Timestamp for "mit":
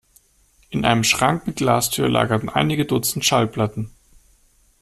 1.45-1.57